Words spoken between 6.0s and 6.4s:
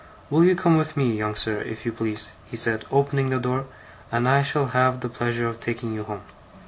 home.